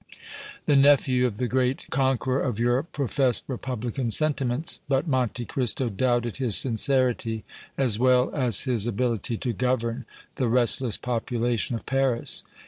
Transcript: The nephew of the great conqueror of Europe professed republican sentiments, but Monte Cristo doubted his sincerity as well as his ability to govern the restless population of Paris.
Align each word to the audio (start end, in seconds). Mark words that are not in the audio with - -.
The 0.65 0.75
nephew 0.75 1.27
of 1.27 1.37
the 1.37 1.47
great 1.47 1.85
conqueror 1.91 2.41
of 2.41 2.59
Europe 2.59 2.91
professed 2.91 3.43
republican 3.47 4.09
sentiments, 4.09 4.79
but 4.89 5.05
Monte 5.07 5.45
Cristo 5.45 5.89
doubted 5.89 6.37
his 6.37 6.57
sincerity 6.57 7.43
as 7.77 7.99
well 7.99 8.31
as 8.33 8.61
his 8.61 8.87
ability 8.87 9.37
to 9.37 9.53
govern 9.53 10.05
the 10.37 10.47
restless 10.47 10.97
population 10.97 11.75
of 11.75 11.85
Paris. 11.85 12.43